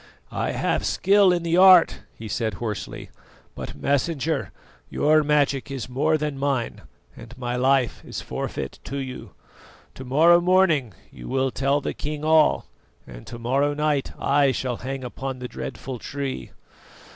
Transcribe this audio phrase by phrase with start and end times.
[0.31, 3.11] "I have skill in the art," he said hoarsely;
[3.53, 4.51] "but, Messenger,
[4.89, 6.81] your magic is more than mine,
[7.15, 9.35] and my life is forfeit to you.
[9.93, 12.65] To morrow morning, you will tell the king all,
[13.05, 16.49] and to morrow night I shall hang upon the dreadful Tree.